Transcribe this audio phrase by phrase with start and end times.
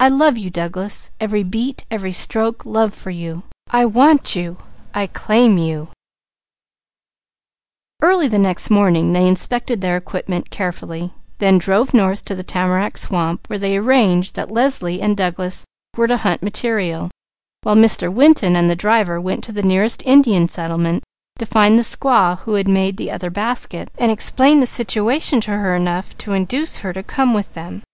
[0.00, 1.10] "I love you, Douglas!
[1.20, 3.42] Every beat, every stroke, love for you."
[3.74, 4.56] Early the
[8.38, 13.58] next morning they inspected their equipment carefully, then drove north to the tamarack swamp, where
[13.58, 17.10] they arranged that Leslie and Douglas were to hunt material,
[17.62, 18.10] while Mr.
[18.10, 21.04] Winton and the driver went to the nearest Indian settlement
[21.38, 24.08] to find the squaw who had made the other basket, and
[24.38, 26.34] bring her to
[26.64, 27.84] the swamp.